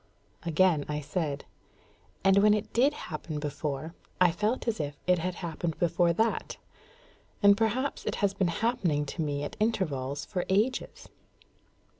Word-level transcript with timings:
Again 0.41 0.83
I 0.89 0.99
said, 0.99 1.45
"And 2.23 2.39
when 2.39 2.55
it 2.55 2.73
did 2.73 2.91
happen 2.93 3.39
before, 3.39 3.93
I 4.19 4.31
felt 4.31 4.67
as 4.67 4.79
if 4.79 4.95
it 5.05 5.19
had 5.19 5.35
happened 5.45 5.77
before 5.77 6.11
that; 6.11 6.57
and 7.43 7.55
perhaps 7.55 8.03
it 8.07 8.15
has 8.15 8.33
been 8.33 8.47
happening 8.65 9.05
to 9.05 9.21
me 9.21 9.43
at 9.43 9.55
intervals 9.59 10.25
for 10.25 10.43
ages." 10.49 11.07